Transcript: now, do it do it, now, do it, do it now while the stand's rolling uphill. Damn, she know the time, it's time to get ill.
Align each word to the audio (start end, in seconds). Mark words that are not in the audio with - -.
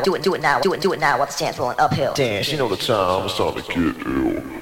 now, 0.00 0.04
do 0.04 0.14
it 0.14 0.22
do 0.22 0.34
it, 0.34 0.40
now, 0.40 0.60
do 0.60 0.72
it, 0.72 0.80
do 0.80 0.92
it 0.92 1.00
now 1.00 1.18
while 1.18 1.26
the 1.26 1.32
stand's 1.32 1.58
rolling 1.58 1.78
uphill. 1.78 2.12
Damn, 2.14 2.42
she 2.42 2.56
know 2.56 2.68
the 2.68 2.76
time, 2.76 3.24
it's 3.26 3.36
time 3.36 3.54
to 3.54 3.62
get 3.62 4.06
ill. 4.06 4.59